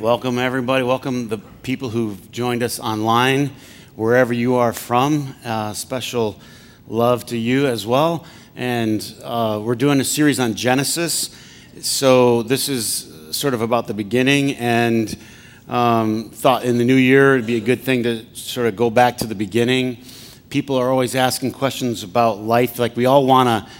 [0.00, 0.84] Welcome, everybody.
[0.84, 3.50] Welcome the people who've joined us online,
[3.94, 5.34] wherever you are from.
[5.42, 6.38] Uh, special
[6.86, 8.26] love to you as well.
[8.56, 11.34] And uh, we're doing a series on Genesis.
[11.80, 15.16] So this is sort of about the beginning, and
[15.66, 18.90] um, thought in the new year it'd be a good thing to sort of go
[18.90, 19.96] back to the beginning.
[20.50, 22.78] People are always asking questions about life.
[22.78, 23.72] Like we all want to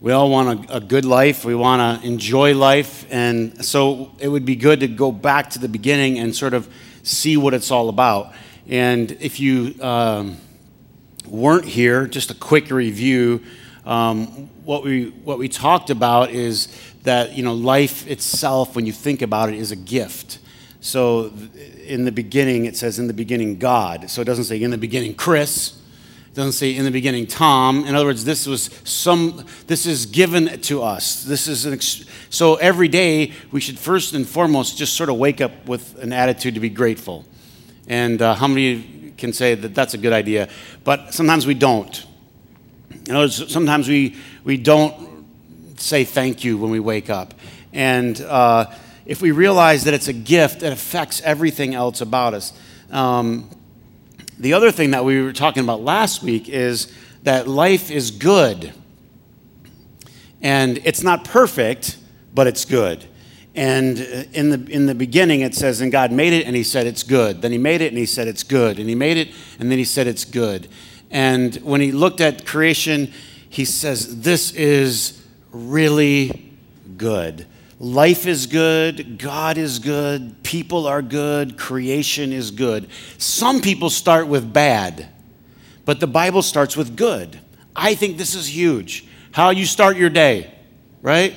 [0.00, 1.44] we all want a, a good life.
[1.44, 3.04] We want to enjoy life.
[3.10, 6.68] And so it would be good to go back to the beginning and sort of
[7.02, 8.32] see what it's all about.
[8.68, 10.36] And if you um,
[11.26, 13.42] weren't here, just a quick review.
[13.84, 16.68] Um, what we what we talked about is
[17.02, 20.38] that you know life itself, when you think about it, is a gift.
[20.80, 21.32] So
[21.86, 24.10] in the beginning, it says in the beginning God.
[24.10, 25.80] So it doesn't say in the beginning Chris
[26.34, 27.84] doesn't say in the beginning Tom.
[27.84, 29.44] In other words, this was some.
[29.66, 31.24] This is given to us.
[31.24, 31.72] This is an.
[31.74, 35.98] Ex- so every day we should first and foremost just sort of wake up with
[36.02, 37.24] an attitude to be grateful.
[37.88, 40.48] And uh, how many can say that that's a good idea?
[40.84, 42.06] But sometimes we don't.
[43.06, 45.26] You know, sometimes we we don't
[45.80, 47.34] say thank you when we wake up.
[47.72, 48.66] And uh,
[49.06, 52.52] if we realize that it's a gift, it affects everything else about us.
[52.90, 53.50] Um,
[54.38, 56.92] the other thing that we were talking about last week is
[57.24, 58.72] that life is good.
[60.40, 61.98] And it's not perfect,
[62.32, 63.04] but it's good.
[63.54, 66.62] And uh, in the, in the beginning, it says, and God made it, and He
[66.62, 67.42] said it's good.
[67.42, 68.78] Then He made it, and He said it's good.
[68.78, 70.68] And He made it, and then He said it's good.
[71.10, 73.12] And when He looked at creation,
[73.48, 76.54] He says, This is really
[76.96, 77.46] good.
[77.80, 82.88] Life is good, God is good, people are good, creation is good.
[83.18, 85.08] Some people start with bad,
[85.84, 87.38] but the Bible starts with good.
[87.76, 89.06] I think this is huge.
[89.30, 90.52] How you start your day,
[91.02, 91.34] right?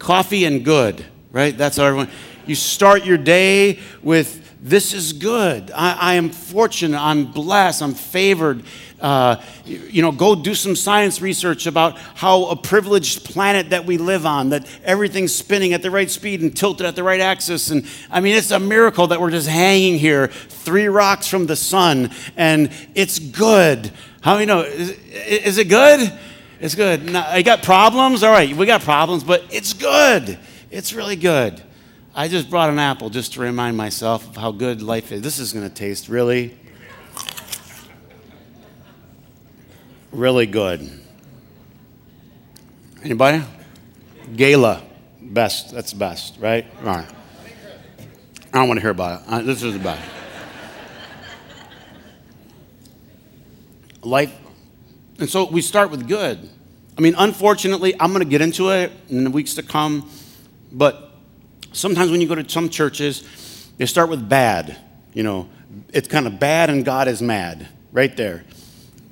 [0.00, 1.56] Coffee and good, right?
[1.56, 2.10] That's everyone.
[2.46, 5.70] You start your day with this is good.
[5.70, 7.00] I, I am fortunate.
[7.00, 7.82] I'm blessed.
[7.82, 8.64] I'm favored.
[9.00, 13.96] Uh, you know, go do some science research about how a privileged planet that we
[13.96, 17.70] live on, that everything's spinning at the right speed and tilted at the right axis.
[17.70, 21.56] And I mean, it's a miracle that we're just hanging here, three rocks from the
[21.56, 23.92] sun, and it's good.
[24.20, 24.62] How do you know?
[24.62, 26.12] Is, is it good?
[26.58, 27.04] It's good.
[27.04, 28.24] Now, I got problems?
[28.24, 30.40] All right, we got problems, but it's good.
[30.72, 31.62] It's really good.
[32.18, 35.20] I just brought an apple just to remind myself of how good life is.
[35.20, 36.58] This is going to taste really
[40.12, 40.90] really good.
[43.02, 43.44] Anybody?
[44.34, 44.82] Gala,
[45.20, 45.74] best.
[45.74, 46.66] That's best, right?
[46.78, 47.08] All right.
[48.50, 49.44] I don't want to hear about it.
[49.44, 49.98] This is about
[54.02, 54.34] life.
[55.18, 56.48] And so we start with good.
[56.96, 60.08] I mean, unfortunately, I'm going to get into it in the weeks to come,
[60.72, 61.05] but
[61.76, 64.76] sometimes when you go to some churches, they start with bad.
[65.14, 65.48] You know,
[65.92, 68.44] it's kind of bad and God is mad right there.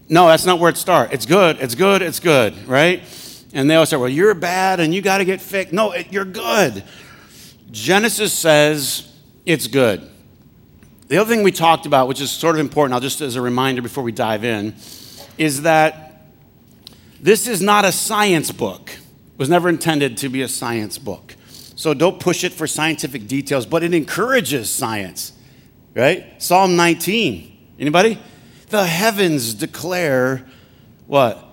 [0.09, 1.13] No, that's not where it starts.
[1.13, 3.03] It's good, it's good, it's good, right?
[3.55, 5.73] And they all say, well, you're bad and you got to get fixed.
[5.73, 6.85] No, it, you're good.
[7.71, 9.11] Genesis says
[9.47, 10.11] it's good.
[11.09, 13.41] The other thing we talked about, which is sort of important, I'll just as a
[13.41, 14.75] reminder before we dive in,
[15.39, 16.27] is that
[17.21, 18.91] this is not a science book.
[18.91, 21.35] It was never intended to be a science book.
[21.85, 25.35] So don't push it for scientific details, but it encourages science,
[25.93, 26.43] right?
[26.43, 27.75] Psalm 19.
[27.79, 28.19] Anybody?
[28.71, 30.47] The heavens declare
[31.07, 31.45] what?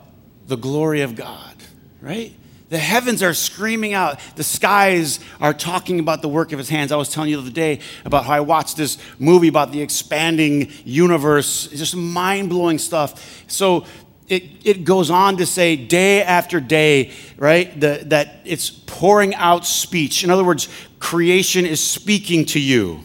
[0.48, 1.54] The glory of God,
[2.00, 2.32] right?
[2.70, 4.22] The heavens are screaming out.
[4.38, 6.94] The skies are talking about the work of his hands.
[6.94, 9.82] I was telling you the other day about how I watched this movie about the
[9.82, 11.66] expanding universe.
[11.66, 13.44] It's just mind blowing stuff.
[13.48, 13.84] So
[14.32, 19.66] it, it goes on to say day after day, right, the, that it's pouring out
[19.66, 20.24] speech.
[20.24, 20.70] In other words,
[21.00, 23.04] creation is speaking to you,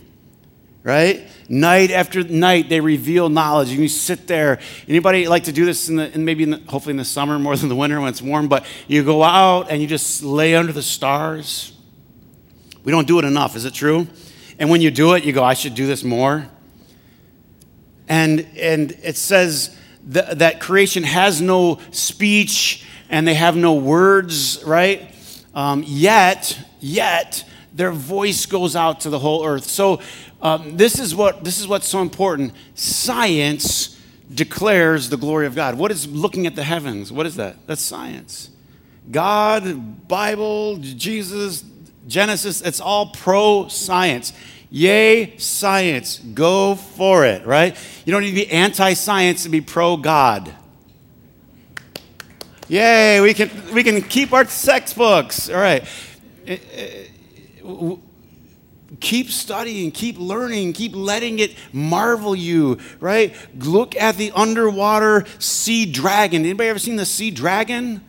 [0.84, 1.26] right?
[1.48, 3.70] Night after night, they reveal knowledge.
[3.70, 4.60] You sit there.
[4.86, 7.40] Anybody like to do this in the, in maybe in the, hopefully in the summer
[7.40, 8.46] more than the winter when it's warm?
[8.46, 11.72] But you go out and you just lay under the stars.
[12.84, 13.56] We don't do it enough.
[13.56, 14.06] Is it true?
[14.60, 16.48] And when you do it, you go, I should do this more.
[18.08, 19.76] And and it says
[20.06, 25.12] that, that creation has no speech and they have no words, right?
[25.54, 29.64] Um, yet, yet their voice goes out to the whole earth.
[29.64, 30.00] So
[30.42, 32.52] um, this, is what, this is what's so important.
[32.74, 34.00] Science
[34.32, 35.76] declares the glory of God.
[35.76, 37.12] What is looking at the heavens?
[37.12, 37.66] What is that?
[37.66, 38.50] That's science.
[39.10, 41.64] God, Bible, Jesus,
[42.06, 44.32] Genesis, it's all pro science.
[44.70, 46.18] Yay, science.
[46.18, 47.76] Go for it, right?
[48.04, 50.54] You don't need to be anti science to be pro God.
[52.68, 55.48] Yay, we can, we can keep our sex books.
[55.48, 55.86] All right
[56.46, 57.96] eh, eh,
[59.00, 63.34] keep studying, keep learning, keep letting it marvel you, right?
[63.58, 66.42] Look at the underwater sea dragon.
[66.42, 68.04] Anybody ever seen the sea dragon?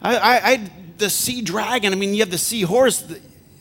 [0.00, 1.92] I, I, I the sea dragon.
[1.92, 3.04] I mean, you have the sea horse.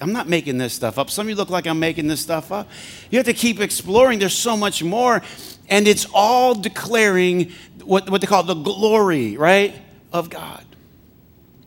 [0.01, 1.09] I'm not making this stuff up.
[1.09, 2.69] Some of you look like I'm making this stuff up.
[3.09, 4.19] You have to keep exploring.
[4.19, 5.21] There's so much more.
[5.69, 7.51] And it's all declaring
[7.83, 9.73] what, what they call the glory, right,
[10.11, 10.65] of God.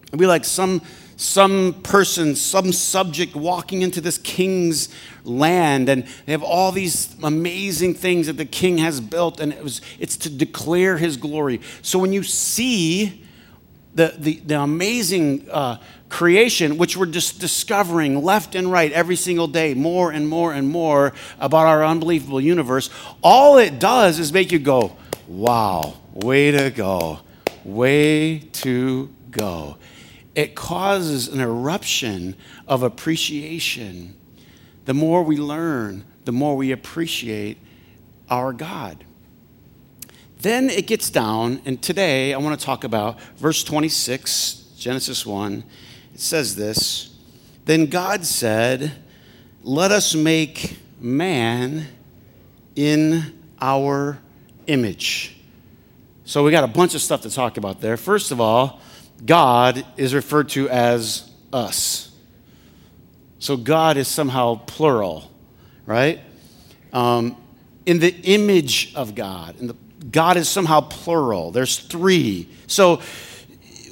[0.09, 0.83] It'd be like some
[1.19, 4.89] some person, some subject walking into this king's
[5.25, 9.65] land, and they have all these amazing things that the king has built, and it
[9.65, 11.61] was, it's to declare his glory.
[11.83, 13.25] So when you see
[13.97, 15.79] the, the, the amazing uh,
[16.09, 20.69] creation, which we're just discovering left and right every single day, more and more and
[20.69, 22.91] more about our unbelievable universe,
[23.23, 24.97] all it does is make you go,
[25.27, 27.21] wow, way to go,
[27.65, 29.77] way to go
[30.39, 32.37] it causes an eruption
[32.69, 34.17] of appreciation.
[34.85, 37.59] The more we learn, the more we appreciate
[38.31, 39.05] our God.
[40.41, 45.65] Then it gets down, and today I want to talk about verse 26, Genesis 1.
[46.19, 47.11] It says this
[47.65, 48.91] Then God said,
[49.63, 51.87] Let us make man
[52.75, 54.19] in our
[54.67, 55.37] image.
[56.25, 57.97] So we got a bunch of stuff to talk about there.
[57.97, 58.81] First of all,
[59.25, 62.11] God is referred to as us.
[63.39, 65.31] So God is somehow plural,
[65.87, 66.19] right?
[66.93, 67.37] Um,
[67.87, 69.61] in the image of God.
[69.61, 69.73] And
[70.11, 71.53] God is somehow plural.
[71.53, 72.49] There's three.
[72.67, 73.03] So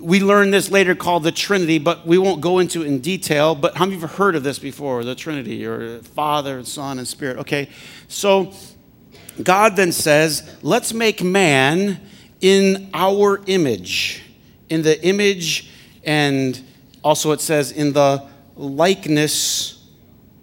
[0.00, 3.54] we learn this later called the Trinity, but we won't go into it in detail.
[3.54, 5.04] But how many of you have heard of this before?
[5.04, 7.38] The Trinity, or Father, Son, and Spirit.
[7.38, 7.68] Okay,
[8.08, 8.52] so
[9.42, 12.00] God then says, let's make man
[12.40, 14.22] in our image
[14.68, 15.70] in the image,
[16.04, 16.60] and
[17.02, 18.26] also it says in the
[18.56, 19.84] likeness,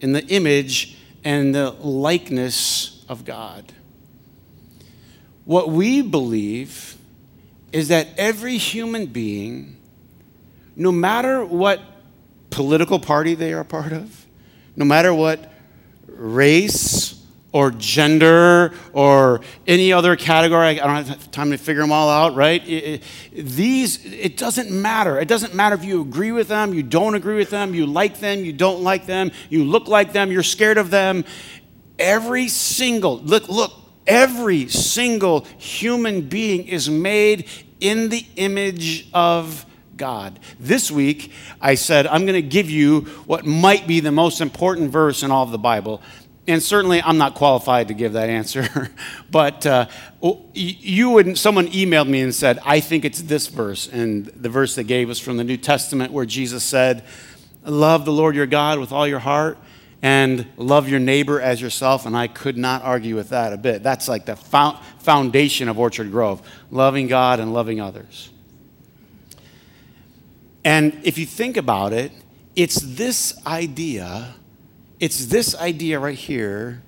[0.01, 3.71] in the image and the likeness of God.
[5.45, 6.97] What we believe
[7.73, 9.75] is that every human being,
[10.75, 11.81] no matter what
[12.49, 14.25] political party they are part of,
[14.75, 15.51] no matter what
[16.07, 17.19] race
[17.51, 20.81] or gender or any other category.
[20.81, 22.67] I don't have time to figure them all out, right?
[22.67, 25.19] It, it, these, it doesn't matter.
[25.19, 28.19] It doesn't matter if you agree with them, you don't agree with them, you like
[28.19, 31.25] them, you don't like them, you look like them, you're scared of them.
[31.99, 33.71] Every single, look, look,
[34.07, 37.47] every single human being is made
[37.79, 39.65] in the image of
[39.97, 40.39] God.
[40.59, 44.91] This week, I said, I'm going to give you what might be the most important
[44.91, 46.01] verse in all of the Bible
[46.47, 48.91] and certainly I'm not qualified to give that answer,
[49.31, 49.87] but uh,
[50.53, 53.87] you would someone emailed me and said, I think it's this verse.
[53.87, 57.03] And the verse they gave was from the New Testament where Jesus said,
[57.65, 59.57] Love the Lord your God with all your heart
[60.03, 62.05] and love your neighbor as yourself.
[62.05, 63.81] And I could not argue with that a bit.
[63.81, 68.29] That's like the foundation of Orchard Grove loving God and loving others.
[70.63, 72.11] And if you think about it,
[72.55, 74.35] it's this idea
[75.03, 76.81] it's this idea right here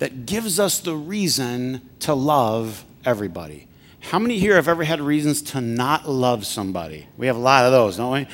[0.00, 3.68] that gives us the reason to love everybody.
[4.00, 7.06] How many here have ever had reasons to not love somebody?
[7.16, 8.26] We have a lot of those, don't we?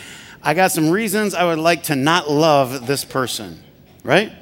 [0.43, 3.63] I got some reasons I would like to not love this person,
[4.09, 4.33] right?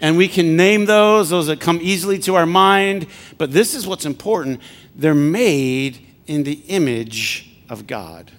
[0.00, 3.08] And we can name those, those that come easily to our mind,
[3.38, 4.60] but this is what's important.
[4.94, 5.98] They're made
[6.28, 8.30] in the image of God.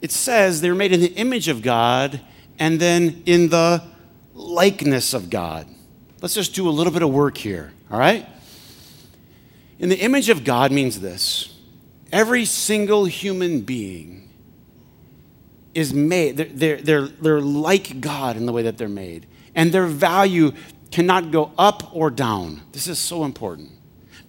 [0.00, 2.20] It says they're made in the image of God
[2.58, 3.84] and then in the
[4.34, 5.68] likeness of God.
[6.20, 8.26] Let's just do a little bit of work here, all right?
[9.78, 11.54] In the image of God means this
[12.10, 14.19] every single human being
[15.80, 19.86] is made, they're, they're, they're, like God in the way that they're made, and their
[19.86, 20.52] value
[20.90, 22.62] cannot go up or down.
[22.72, 23.70] This is so important.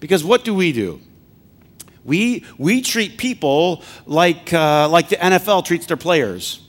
[0.00, 1.00] Because what do we do?
[2.04, 6.60] We, we treat people like, uh, like the NFL treats their players,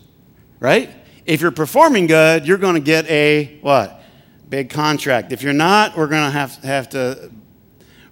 [0.59, 0.91] right?
[1.25, 4.01] if you're performing good, you're going to get a what?
[4.49, 5.31] Big contract.
[5.31, 7.31] If you're not, we're going to have, have to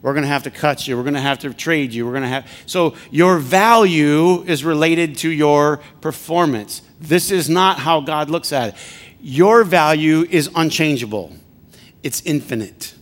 [0.01, 0.97] we're going to have to cut you.
[0.97, 2.05] We're going to have to trade you.
[2.05, 6.81] We're going to have So your value is related to your performance.
[6.99, 8.75] This is not how God looks at it.
[9.21, 11.35] Your value is unchangeable.
[12.01, 12.95] It's infinite.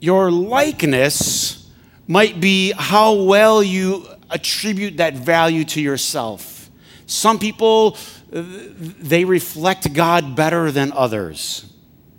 [0.00, 1.70] Your likeness
[2.06, 6.68] might be how well you attribute that value to yourself.
[7.06, 7.96] Some people,
[8.30, 11.72] they reflect God better than others.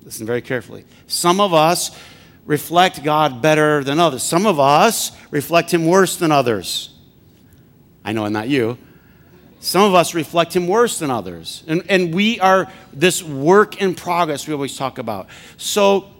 [0.03, 0.85] Listen very carefully.
[1.05, 1.95] Some of us
[2.45, 4.23] reflect God better than others.
[4.23, 6.95] Some of us reflect Him worse than others.
[8.03, 8.77] I know, I'm not you.
[9.65, 11.63] Some of us reflect him worse than others.
[11.65, 15.27] And, and we are this work in progress we always talk about.
[15.57, 16.11] So,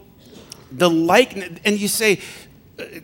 [0.72, 2.22] the likeness, and you say,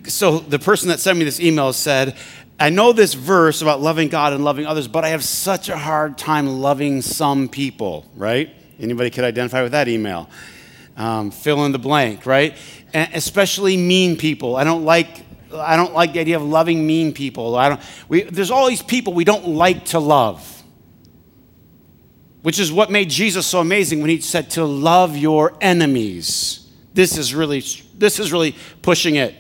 [0.08, 2.18] so the person that sent me this email said,
[2.60, 5.78] I know this verse about loving God and loving others, but I have such a
[5.78, 8.50] hard time loving some people, right?
[8.80, 10.28] Anybody could identify with that email?
[10.98, 12.58] Um, fill in the blank, right?
[12.94, 14.56] Especially mean people.
[14.56, 17.56] I don't like I don't like the idea of loving mean people.
[17.56, 20.64] I don't, we, there's all these people we don't like to love,
[22.42, 26.70] which is what made Jesus so amazing when he said to love your enemies.
[26.94, 27.64] This is really,
[27.98, 29.36] this is really pushing it.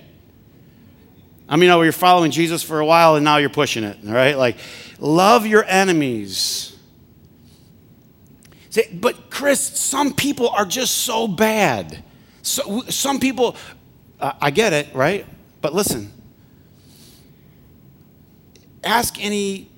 [1.47, 3.97] I mean, you know, you're following Jesus for a while and now you're pushing it,
[4.03, 4.37] right?
[4.37, 4.57] Like,
[4.99, 6.77] love your enemies.
[8.69, 12.05] Say, but Chris, some people are just so bad.
[12.41, 13.55] So, some people,
[14.19, 15.25] uh, I get it, right?
[15.61, 16.11] But listen,
[18.83, 19.69] ask any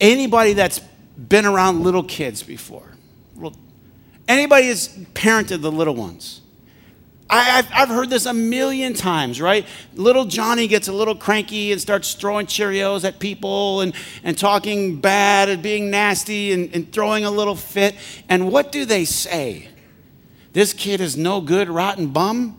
[0.00, 0.80] anybody that's
[1.16, 2.94] been around little kids before.
[4.26, 6.40] Anybody that's parented the little ones.
[7.28, 9.66] I, have I've heard this a million times, right?
[9.94, 15.00] Little Johnny gets a little cranky and starts throwing Cheerios at people and, and talking
[15.00, 17.96] bad and being nasty and, and throwing a little fit.
[18.28, 19.68] And what do they say?
[20.54, 22.58] This kid is no good, rotten bum?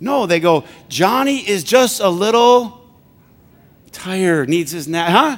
[0.00, 2.84] No, they go, Johnny is just a little
[3.92, 5.10] tired, needs his nap.
[5.10, 5.36] Huh?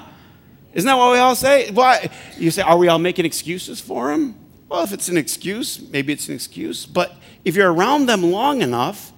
[0.72, 1.70] Isn't that what we all say?
[1.72, 2.10] Why?
[2.36, 4.36] You say, are we all making excuses for him?
[4.68, 6.86] Well, if it's an excuse, maybe it's an excuse.
[6.86, 7.12] But
[7.44, 9.12] if you're around them long enough,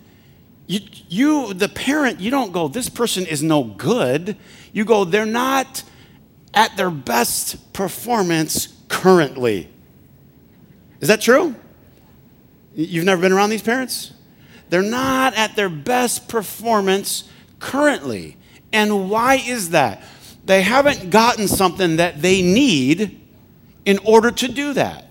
[0.66, 4.36] you, you, the parent, you don't go, this person is no good.
[4.72, 5.82] You go, they're not
[6.54, 9.68] at their best performance currently.
[11.00, 11.54] Is that true?
[12.74, 14.12] You've never been around these parents?
[14.68, 17.24] They're not at their best performance
[17.58, 18.36] currently.
[18.72, 20.02] And why is that?
[20.44, 23.20] They haven't gotten something that they need
[23.84, 25.06] in order to do that.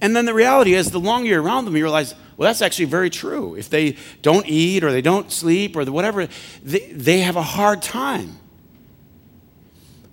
[0.00, 2.86] And then the reality is, the longer you're around them, you realize, well, that's actually
[2.86, 3.54] very true.
[3.54, 6.28] If they don't eat or they don't sleep or whatever,
[6.62, 8.38] they, they have a hard time.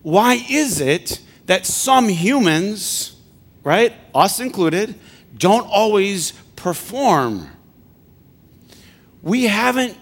[0.02, 3.16] Why is it that some humans,
[3.64, 4.96] right, us included,
[5.38, 7.50] don't always perform
[9.22, 9.98] we haven't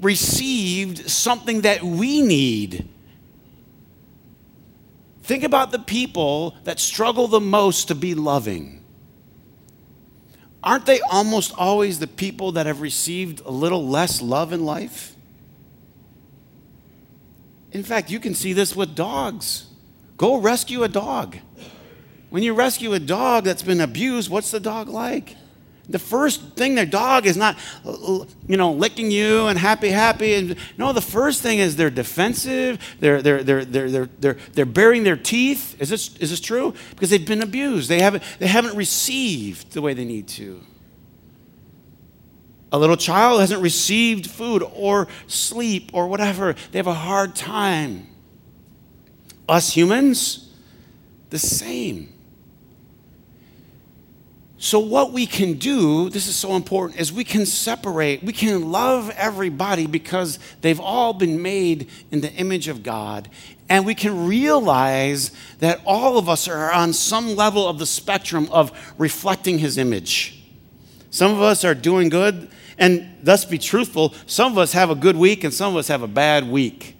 [0.00, 2.88] received something that we need.
[5.22, 8.84] Think about the people that struggle the most to be loving.
[10.62, 15.14] Aren't they almost always the people that have received a little less love in life?
[17.72, 19.66] In fact, you can see this with dogs.
[20.16, 21.38] Go rescue a dog.
[22.30, 25.36] When you rescue a dog that's been abused, what's the dog like?
[25.90, 30.34] the first thing their dog is not you know licking you and happy happy.
[30.34, 32.78] And no the first thing is they're defensive.
[33.00, 35.80] They're they're they're they're they're, they're, they're baring their teeth.
[35.80, 36.74] Is this is this true?
[36.90, 37.88] Because they've been abused.
[37.88, 40.60] They haven't they haven't received the way they need to.
[42.72, 46.54] A little child hasn't received food or sleep or whatever.
[46.70, 48.06] They have a hard time.
[49.48, 50.48] Us humans
[51.30, 52.12] the same
[54.62, 58.70] so, what we can do, this is so important, is we can separate, we can
[58.70, 63.30] love everybody because they've all been made in the image of God.
[63.70, 68.48] And we can realize that all of us are on some level of the spectrum
[68.52, 70.44] of reflecting His image.
[71.08, 74.12] Some of us are doing good, and thus be truthful.
[74.26, 76.98] Some of us have a good week, and some of us have a bad week.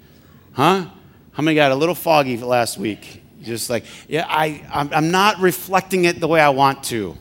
[0.52, 0.86] Huh?
[1.32, 3.22] How many got a little foggy last week?
[3.42, 7.18] Just like, yeah, I, I'm not reflecting it the way I want to.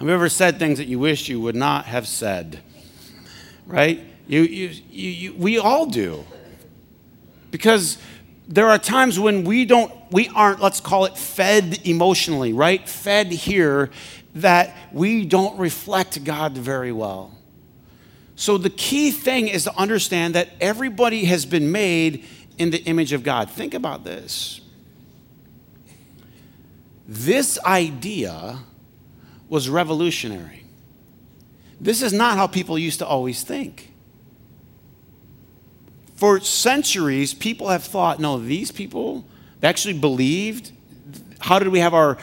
[0.00, 2.60] Have you ever said things that you wish you would not have said?
[3.66, 4.02] Right?
[4.26, 6.24] You, you, you, you, we all do.
[7.50, 7.98] Because
[8.48, 12.88] there are times when we don't, we aren't, let's call it fed emotionally, right?
[12.88, 13.90] Fed here
[14.36, 17.36] that we don't reflect God very well.
[18.36, 22.24] So the key thing is to understand that everybody has been made
[22.56, 23.50] in the image of God.
[23.50, 24.62] Think about this.
[27.06, 28.60] This idea
[29.50, 30.64] was revolutionary.
[31.78, 33.92] This is not how people used to always think.
[36.14, 39.24] For centuries, people have thought, no, these people
[39.62, 40.70] actually believed.
[41.40, 42.18] How did we have our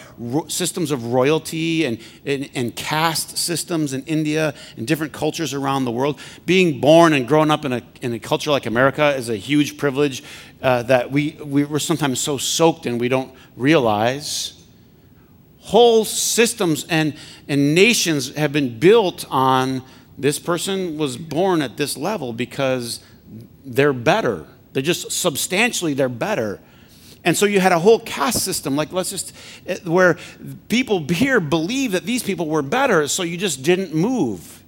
[0.47, 5.91] systems of royalty and, and, and, caste systems in India and different cultures around the
[5.91, 6.19] world?
[6.45, 9.77] Being born and growing up in a, in a culture like America is a huge
[9.77, 10.23] privilege
[10.61, 14.56] uh, that we, we, we're sometimes so soaked in we don't realize
[15.67, 17.13] whole systems and,
[17.49, 19.83] and nations have been built on
[20.17, 23.01] this person was born at this level because
[23.65, 24.47] they're better.
[24.71, 26.61] They're just substantially, they're better.
[27.25, 30.17] And so you had a whole caste system, like let's just, eh, where
[30.69, 34.63] people here believe that these people were better, so you just didn't move.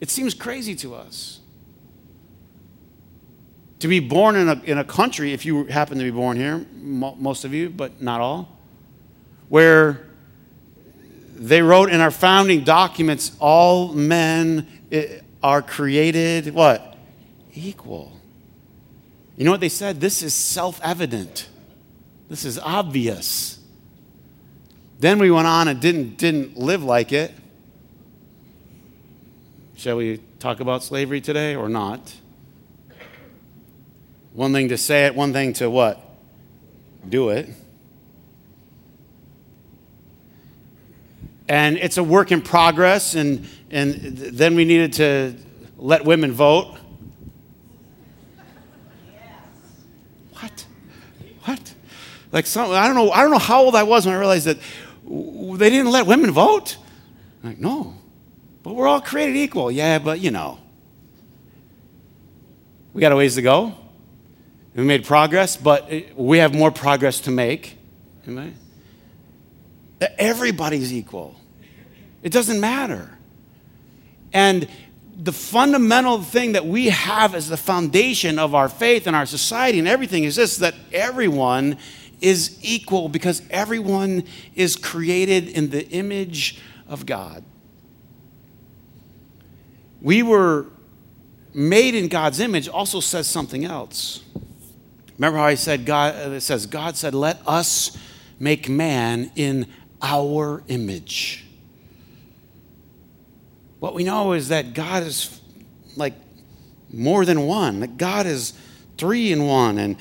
[0.00, 1.40] It seems crazy to us.
[3.78, 6.66] To be born in a, in a country, if you happen to be born here,
[6.74, 8.58] most of you, but not all,
[9.48, 10.05] where
[11.38, 16.96] they wrote in our founding documents all men eh, are created what?
[17.54, 18.12] Equal.
[19.36, 20.00] You know what they said?
[20.00, 21.48] This is self evident.
[22.28, 23.58] This is obvious.
[24.98, 27.32] Then we went on and didn't, didn't live like it.
[29.76, 32.14] Shall we talk about slavery today or not?
[34.32, 36.00] One thing to say it, one thing to what?
[37.06, 37.48] Do it.
[41.48, 45.36] And it's a work in progress, and, and then we needed to
[45.76, 46.76] let women vote.
[50.32, 50.66] What?
[51.44, 51.74] What?
[52.32, 53.12] Like some, I don't know.
[53.12, 54.58] I don't know how old I was when I realized that
[55.08, 56.76] they didn't let women vote.
[57.42, 57.94] I'm like, no,
[58.62, 59.70] but we're all created equal.
[59.70, 60.58] Yeah, but you know,
[62.92, 63.74] we got a ways to go.
[64.74, 67.78] We made progress, but uh, we have more progress to make.
[70.00, 70.14] Amen.
[70.18, 71.36] Everybody's equal.
[72.22, 73.16] It doesn't matter.
[74.32, 74.68] And
[75.16, 79.78] the fundamental thing that we have as the foundation of our faith and our society
[79.78, 81.78] and everything is this that everyone
[82.20, 84.24] is equal because everyone
[84.54, 87.44] is created in the image of God.
[90.02, 90.66] We were
[91.54, 94.22] made in God's image also says something else.
[95.16, 97.96] Remember how I said God it says God said let us
[98.38, 99.66] make man in
[100.02, 101.44] our image.
[103.80, 105.40] What we know is that God is
[105.96, 106.14] like
[106.92, 108.52] more than one, that God is
[108.96, 109.78] three in one.
[109.78, 109.96] And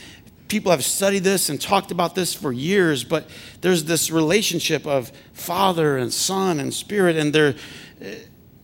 [0.48, 3.30] people have studied this and talked about this for years, but
[3.62, 7.56] there's this relationship of Father and Son and Spirit, and they're,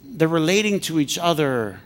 [0.03, 1.79] they're relating to each other.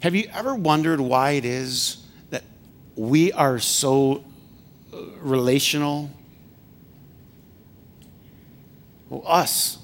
[0.00, 1.98] Have you ever wondered why it is
[2.30, 2.44] that
[2.96, 4.24] we are so
[4.92, 6.10] uh, relational?
[9.10, 9.78] Us,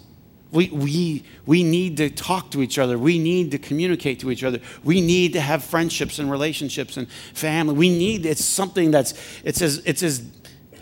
[0.53, 2.97] we, we, we need to talk to each other.
[2.97, 4.61] We need to communicate to each other.
[4.85, 7.75] We need to have friendships and relationships and family.
[7.75, 10.25] We need, it's something that's, it's as, it's as,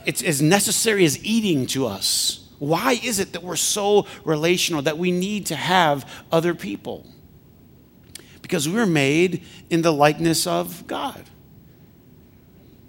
[0.05, 2.49] it's as necessary as eating to us.
[2.59, 7.07] Why is it that we're so relational that we need to have other people?
[8.43, 11.25] Because we're made in the likeness of God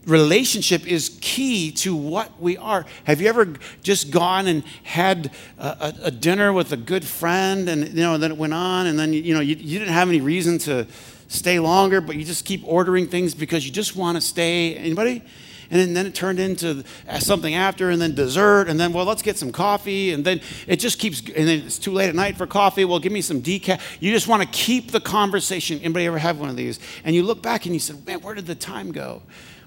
[0.06, 2.86] relationship is key to what we are.
[3.06, 7.68] Have you ever just gone and had a, a, a dinner with a good friend
[7.68, 10.10] and you know then it went on and then you know you, you didn't have
[10.10, 10.88] any reason to
[11.28, 15.24] stay longer but you just keep ordering things because you just want to stay anybody?
[15.72, 16.84] And then, then it turned into
[17.20, 20.76] something after and then dessert and then well let's get some coffee and then it
[20.76, 22.86] just keeps and then it's too late at night for coffee.
[22.86, 25.80] Well give me some decaf you just want to keep the conversation.
[25.80, 26.80] Anybody ever have one of these?
[27.04, 29.24] And you look back and you said man where did the time go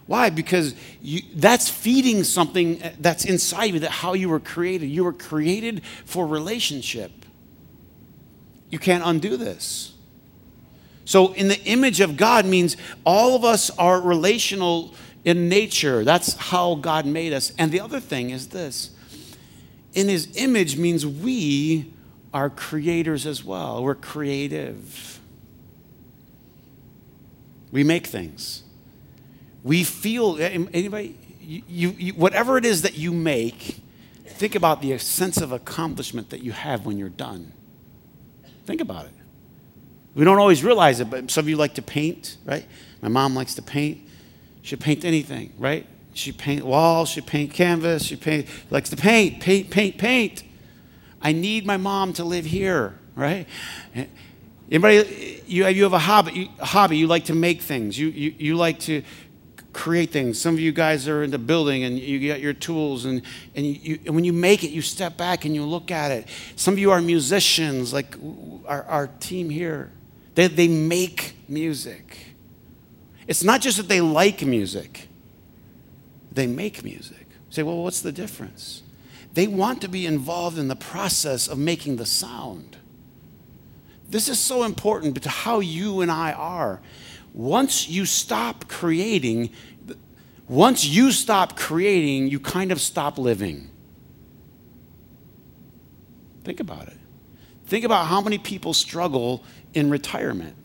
[0.09, 0.31] why?
[0.31, 4.87] Because you, that's feeding something eh, that's inside you, that how you were created.
[4.87, 7.13] You were created for relationship.
[8.71, 9.93] You can't undo this.
[11.05, 14.95] So, in the image of God means all of us are relational
[15.27, 16.05] in nature.
[16.05, 17.53] That's how God made us.
[17.59, 18.91] And the other thing is this
[19.93, 21.93] in his image means we
[22.33, 23.85] are creators as well.
[23.85, 25.21] We're creative.
[27.71, 28.63] We make things.
[29.69, 33.83] We feel, eh, anybody, you, you, whatever it is that you make,
[34.25, 37.53] think about the sense of accomplishment that you have when you're done.
[38.65, 39.13] Think about it.
[40.15, 42.65] We don't always realize it, but some of you like to paint, right?
[43.03, 44.09] My mom likes to paint.
[44.63, 45.87] She paint anything, right?
[46.15, 50.45] She paint walls, she paint canvas, she paint likes to paint, paint, paint, paint.
[51.21, 53.47] I need my mom to live here, right?
[53.95, 54.07] Eh,
[54.71, 58.09] anybody, eh, you, you have a hobby, a hobby, you like to make things, you,
[58.09, 59.03] you, you like to
[59.73, 60.41] create things.
[60.41, 63.23] Some of you guys are into building and you get your tools, and,
[63.55, 66.27] and, you, and when you make it, you step back and you look at it.
[66.57, 68.17] Some of you are musicians, like
[68.67, 69.93] our, our team here.
[70.35, 72.19] They, they make music.
[73.27, 75.09] It's not just that they like music,
[76.33, 77.27] they make music.
[77.29, 78.83] You say, well, what's the difference?
[79.35, 82.77] They want to be involved in the process of making the sound.
[84.09, 86.81] This is so important to how you and I are
[87.39, 89.49] once you stop creating,
[90.49, 93.71] once you stop creating, you kind of stop living.
[96.43, 96.99] Think about it.
[97.67, 100.57] Think about how many people struggle in retirement.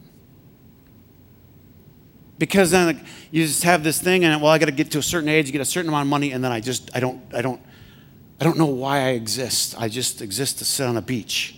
[2.39, 5.03] Because then you just have this thing, and well, I got to get to a
[5.03, 7.43] certain age, get a certain amount of money, and then I just, I don't, I
[7.43, 7.61] don't,
[8.41, 9.79] I don't know why I exist.
[9.79, 11.55] I just exist to sit on a beach.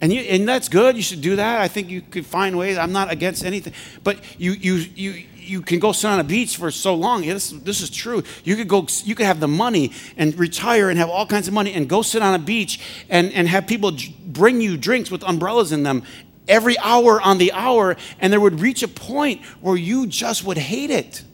[0.00, 0.96] And, you, and that's good.
[0.96, 1.60] You should do that.
[1.60, 2.78] I think you could find ways.
[2.78, 3.74] I'm not against anything.
[4.02, 7.22] But you, you, you, you can go sit on a beach for so long.
[7.22, 8.22] Yeah, this, this is true.
[8.44, 11.54] You could go, you could have the money and retire and have all kinds of
[11.54, 13.92] money and go sit on a beach and, and have people
[14.24, 16.02] bring you drinks with umbrellas in them
[16.48, 17.96] every hour on the hour.
[18.20, 21.24] And there would reach a point where you just would hate it.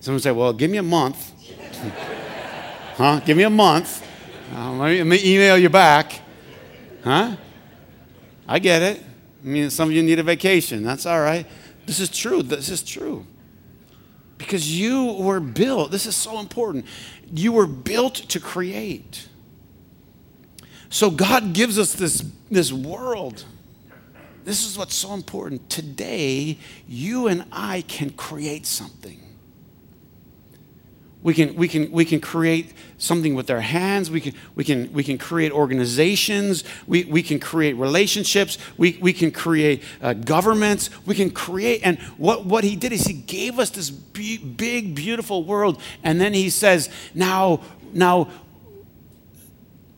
[0.00, 1.32] Someone would say, Well, give me a month.
[2.96, 3.20] huh?
[3.24, 4.04] Give me a month.
[4.54, 6.21] Uh, let, me, let me email you back.
[7.02, 7.36] Huh?
[8.46, 9.02] I get it.
[9.42, 10.82] I mean, some of you need a vacation.
[10.82, 11.46] That's all right.
[11.86, 12.42] This is true.
[12.42, 13.26] This is true.
[14.38, 16.86] Because you were built, this is so important.
[17.32, 19.28] You were built to create.
[20.90, 23.44] So God gives us this, this world.
[24.44, 25.70] This is what's so important.
[25.70, 29.20] Today, you and I can create something.
[31.22, 34.10] We can, we can, we can create something with our hands.
[34.10, 36.64] We can, we can, we can create organizations.
[36.86, 38.58] We, we can create relationships.
[38.76, 40.90] We, we can create uh, governments.
[41.06, 41.82] We can create.
[41.84, 45.80] And what, what he did is he gave us this big, beautiful world.
[46.02, 47.60] And then he says, now,
[47.92, 48.28] now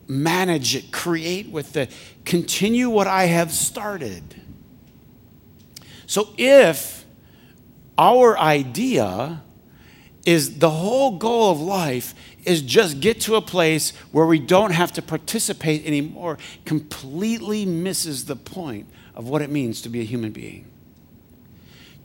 [0.07, 1.91] manage it, create with it,
[2.23, 4.23] continue what I have started.
[6.05, 7.03] So if
[7.97, 9.41] our idea
[10.25, 14.71] is the whole goal of life is just get to a place where we don't
[14.71, 20.03] have to participate anymore completely misses the point of what it means to be a
[20.03, 20.65] human being.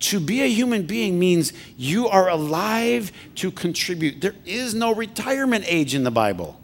[0.00, 4.20] To be a human being means you are alive to contribute.
[4.20, 6.58] There is no retirement age in the bible.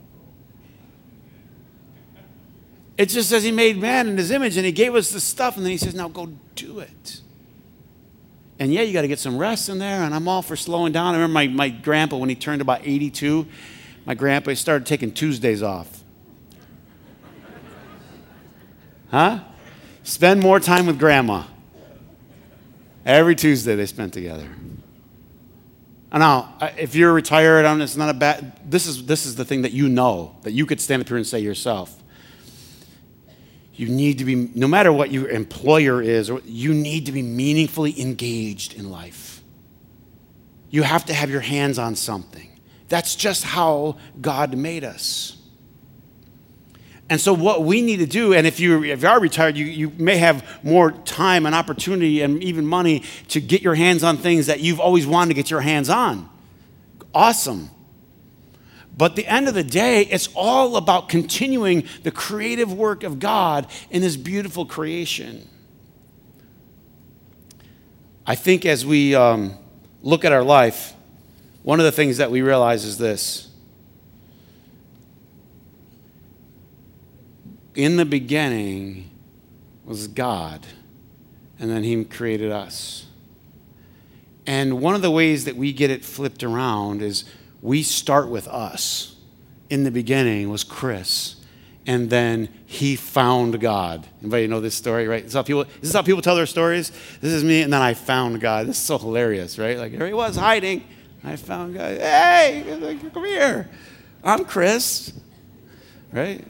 [2.96, 5.56] It just says he made man in his image and he gave us the stuff
[5.56, 7.20] and then he says now go do it
[8.58, 10.92] and yeah, you got to get some rest in there, and I'm all for slowing
[10.92, 11.14] down.
[11.14, 13.46] I remember my, my grandpa, when he turned about 82,
[14.06, 16.04] my grandpa started taking Tuesdays off.
[19.10, 19.40] Huh?
[20.02, 21.44] Spend more time with grandma.
[23.04, 24.48] Every Tuesday they spent together.
[26.12, 28.58] Now, if you're retired, it's not a bad.
[28.64, 31.18] This is this is the thing that you know that you could stand up here
[31.18, 32.02] and say yourself
[33.76, 38.00] you need to be, no matter what your employer is, you need to be meaningfully
[38.00, 39.42] engaged in life.
[40.70, 42.50] You have to have your hands on something.
[42.88, 45.36] That's just how God made us.
[47.08, 49.66] And so, what we need to do, and if you, if you are retired, you,
[49.66, 54.16] you may have more time and opportunity and even money to get your hands on
[54.16, 56.28] things that you've always wanted to get your hands on.
[57.14, 57.70] Awesome.
[58.96, 63.66] But the end of the day, it's all about continuing the creative work of God
[63.90, 65.48] in His beautiful creation.
[68.26, 69.54] I think as we um,
[70.02, 70.94] look at our life,
[71.62, 73.50] one of the things that we realize is this.
[77.74, 79.10] In the beginning
[79.84, 80.66] was God,
[81.58, 83.04] and then He created us.
[84.46, 87.24] And one of the ways that we get it flipped around is
[87.66, 89.16] we start with us.
[89.68, 91.34] In the beginning was Chris,
[91.84, 94.06] and then he found God.
[94.20, 95.24] Anybody know this story, right?
[95.24, 96.92] This is, how people, this is how people tell their stories.
[97.20, 98.68] This is me, and then I found God.
[98.68, 99.76] This is so hilarious, right?
[99.76, 100.84] Like, here he was hiding.
[101.24, 101.98] I found God.
[101.98, 102.62] Hey,
[103.12, 103.68] come here.
[104.22, 105.12] I'm Chris,
[106.12, 106.44] right?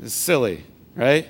[0.00, 0.62] It's silly,
[0.94, 1.26] right?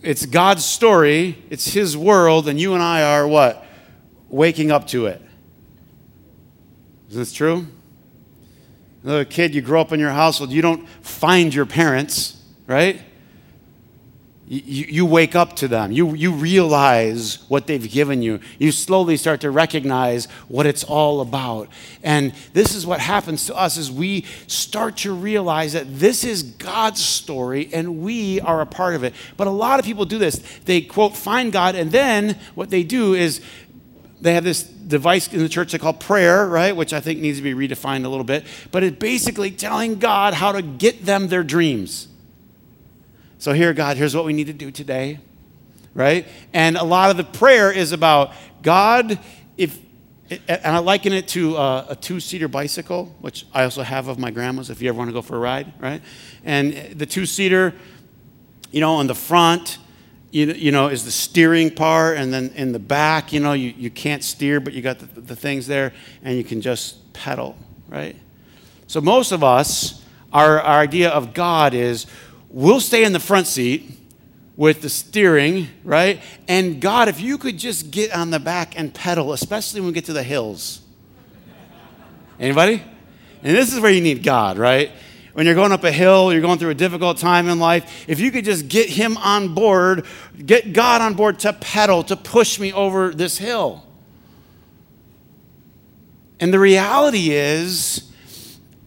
[0.00, 3.62] It's God's story, it's His world, and you and I are what?
[4.30, 5.20] Waking up to it.
[7.10, 7.66] Is this true?
[9.04, 13.02] Another kid, you grow up in your household, you don't find your parents, right?
[14.46, 15.90] You, you wake up to them.
[15.90, 18.40] You, you realize what they've given you.
[18.58, 21.68] You slowly start to recognize what it's all about.
[22.02, 26.42] And this is what happens to us is we start to realize that this is
[26.42, 29.14] God's story and we are a part of it.
[29.38, 30.42] But a lot of people do this.
[30.66, 33.40] They quote find God and then what they do is
[34.24, 36.74] they have this device in the church they call prayer, right?
[36.74, 38.46] Which I think needs to be redefined a little bit.
[38.70, 42.08] But it's basically telling God how to get them their dreams.
[43.36, 45.18] So here, God, here's what we need to do today,
[45.92, 46.26] right?
[46.54, 48.32] And a lot of the prayer is about
[48.62, 49.18] God,
[49.58, 49.78] if
[50.48, 54.30] and I liken it to a, a two-seater bicycle, which I also have of my
[54.30, 54.70] grandma's.
[54.70, 56.00] If you ever want to go for a ride, right?
[56.44, 57.74] And the two-seater,
[58.72, 59.76] you know, on the front,
[60.34, 63.72] you, you know, is the steering part, and then in the back, you know, you,
[63.76, 65.92] you can't steer, but you got the, the things there,
[66.24, 67.56] and you can just pedal,
[67.88, 68.16] right?
[68.88, 72.06] So most of us, our, our idea of God is
[72.48, 73.92] we'll stay in the front seat,
[74.56, 76.20] with the steering, right?
[76.46, 79.94] And God, if you could just get on the back and pedal, especially when we
[79.94, 80.80] get to the hills.
[82.38, 82.82] Anybody?
[83.42, 84.92] And this is where you need God, right?
[85.34, 88.20] When you're going up a hill, you're going through a difficult time in life, if
[88.20, 90.06] you could just get Him on board,
[90.44, 93.84] get God on board to pedal, to push me over this hill.
[96.38, 98.08] And the reality is,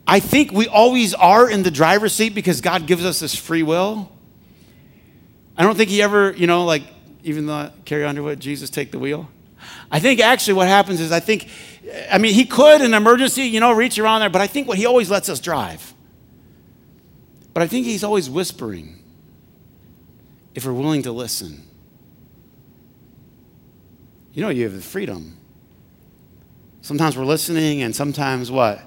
[0.08, 3.64] I think we always are in the driver's seat because God gives us this free
[3.64, 4.10] will.
[5.58, 6.84] I don't think he ever, you know, like,
[7.24, 9.30] even though Carrie Underwood, Jesus, take the wheel.
[9.92, 11.50] I think actually what happens is I think,
[12.10, 14.78] I mean, he could in emergency, you know, reach around there, but I think what
[14.78, 15.94] he always lets us drive.
[17.58, 19.04] But I think he's always whispering
[20.54, 21.64] if we're willing to listen.
[24.32, 25.38] You know, you have the freedom.
[26.82, 28.80] Sometimes we're listening, and sometimes what?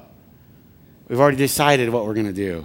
[1.08, 2.64] We've already decided what we're going to do.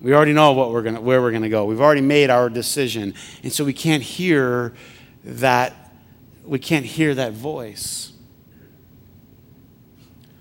[0.00, 1.64] We already know what we're gonna, where we're going to go.
[1.64, 3.14] We've already made our decision.
[3.44, 4.74] And so we can't hear
[5.22, 5.92] that
[6.44, 8.12] we can't hear that voice.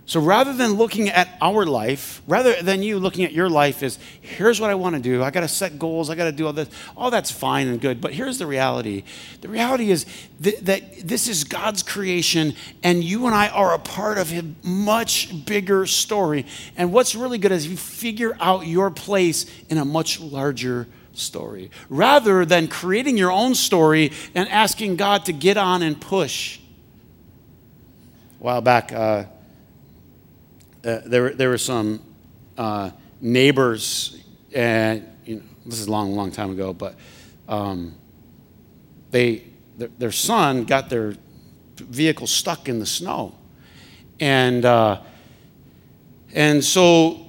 [0.07, 3.97] So rather than looking at our life, rather than you looking at your life as
[4.21, 6.45] here's what I want to do, I got to set goals, I got to do
[6.45, 8.01] all this, all that's fine and good.
[8.01, 9.03] But here's the reality
[9.41, 10.05] the reality is
[10.41, 14.43] th- that this is God's creation, and you and I are a part of His
[14.61, 16.45] much bigger story.
[16.77, 21.71] And what's really good is you figure out your place in a much larger story
[21.89, 26.59] rather than creating your own story and asking God to get on and push.
[28.39, 29.23] A while back, uh,
[30.85, 31.99] uh, there, there were some
[32.57, 36.95] uh, neighbors, and you know, this is a long, long time ago, but
[37.47, 37.95] um,
[39.09, 39.43] they,
[39.77, 41.15] their, son got their
[41.77, 43.33] vehicle stuck in the snow.
[44.19, 45.01] And, uh,
[46.33, 47.25] and so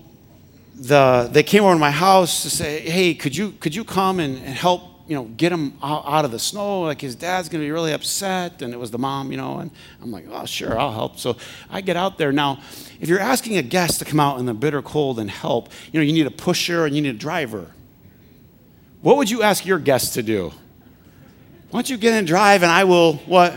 [0.75, 4.21] the, they came over to my house to say, hey, could you, could you come
[4.21, 6.83] and, and help you know, get him out, of the snow.
[6.83, 8.61] Like his dad's going to be really upset.
[8.63, 9.59] And it was the mom, you know.
[9.59, 9.71] And
[10.03, 11.19] I'm like, oh, sure, I'll help.
[11.19, 11.37] So
[11.71, 12.33] I get out there.
[12.33, 12.61] Now,
[13.01, 16.01] if you're asking a guest to come out in the bitter cold and help, you
[16.01, 17.73] know, you need a pusher and you need a driver.
[19.03, 20.49] What would you ask your guest to do?
[21.71, 23.55] Why don't you get in and drive and I will, what?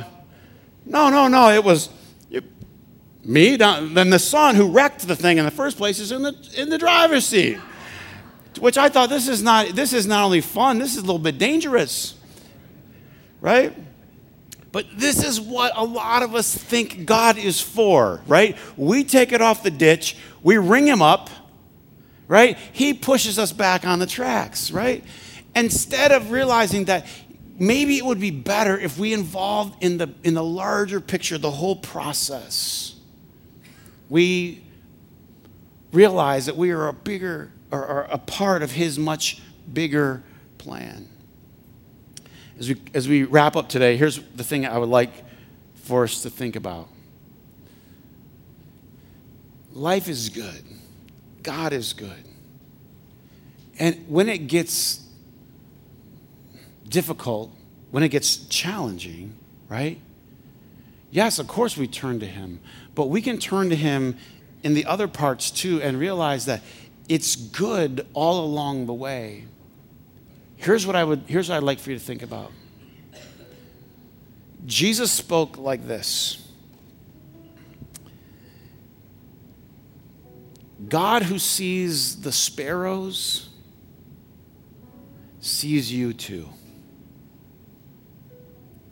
[0.85, 1.49] No, no, no.
[1.49, 1.89] It was
[2.29, 2.43] you,
[3.23, 3.55] me.
[3.55, 6.69] Then the son who wrecked the thing in the first place is in the, in
[6.69, 7.57] the driver's seat
[8.59, 11.19] which I thought this is not this is not only fun, this is a little
[11.19, 12.15] bit dangerous.
[13.41, 13.73] Right?
[14.71, 18.55] But this is what a lot of us think God is for, right?
[18.77, 21.29] We take it off the ditch, we ring him up,
[22.27, 22.57] right?
[22.71, 25.03] He pushes us back on the tracks, right?
[25.55, 27.07] Instead of realizing that
[27.57, 31.51] maybe it would be better if we involved in the in the larger picture, the
[31.51, 32.95] whole process.
[34.07, 34.63] We
[35.91, 40.23] realize that we are a bigger are, are a part of his much bigger
[40.57, 41.07] plan.
[42.59, 45.11] As we, as we wrap up today, here's the thing I would like
[45.75, 46.89] for us to think about
[49.71, 50.63] life is good,
[51.41, 52.25] God is good.
[53.79, 55.07] And when it gets
[56.89, 57.51] difficult,
[57.91, 59.35] when it gets challenging,
[59.69, 59.99] right?
[61.11, 62.59] Yes, of course we turn to Him,
[62.93, 64.17] but we can turn to Him
[64.63, 66.61] in the other parts too and realize that
[67.09, 69.45] it's good all along the way.
[70.57, 72.51] Here's what I would here's what I'd like for you to think about.
[74.65, 76.45] Jesus spoke like this.
[80.87, 83.49] God who sees the sparrows
[85.39, 86.47] sees you too.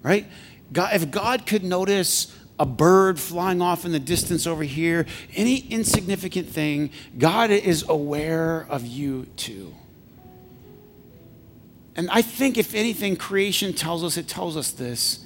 [0.01, 0.25] Right?
[0.71, 5.57] God, if God could notice a bird flying off in the distance over here, any
[5.57, 9.73] insignificant thing, God is aware of you too.
[11.95, 15.23] And I think, if anything, creation tells us, it tells us this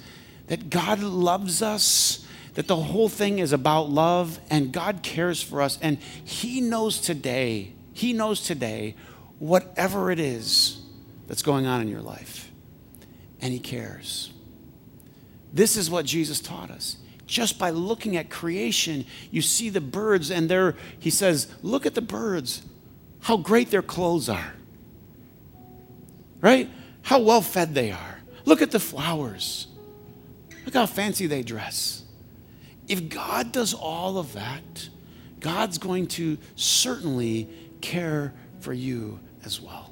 [0.48, 5.62] that God loves us, that the whole thing is about love, and God cares for
[5.62, 5.78] us.
[5.80, 8.96] And He knows today, He knows today,
[9.38, 10.80] whatever it is
[11.28, 12.50] that's going on in your life.
[13.40, 14.32] And He cares.
[15.52, 16.96] This is what Jesus taught us
[17.32, 21.94] just by looking at creation, you see the birds, and they're, he says, Look at
[21.94, 22.62] the birds,
[23.20, 24.52] how great their clothes are.
[26.42, 26.68] Right?
[27.00, 28.20] How well fed they are.
[28.44, 29.66] Look at the flowers.
[30.66, 32.04] Look how fancy they dress.
[32.86, 34.90] If God does all of that,
[35.40, 37.48] God's going to certainly
[37.80, 39.91] care for you as well.